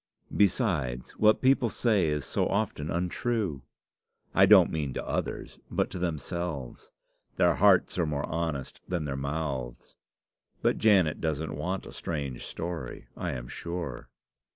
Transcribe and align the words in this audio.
Besides, 0.35 1.11
what 1.11 1.43
people 1.43 1.69
say 1.69 2.07
is 2.07 2.25
so 2.25 2.47
often 2.47 2.89
untrue! 2.89 3.61
I 4.33 4.47
don't 4.47 4.71
mean 4.71 4.95
to 4.95 5.07
others, 5.07 5.59
but 5.69 5.91
to 5.91 5.99
themselves. 5.99 6.89
Their 7.35 7.53
hearts 7.53 7.99
are 7.99 8.07
more 8.07 8.25
honest 8.25 8.81
than 8.87 9.05
their 9.05 9.15
mouths. 9.15 9.95
But 10.63 10.79
Janet 10.79 11.21
doesn't 11.21 11.55
want 11.55 11.85
a 11.85 11.91
strange 11.91 12.47
story, 12.47 13.09
I 13.15 13.33
am 13.33 13.47
sure." 13.47 14.09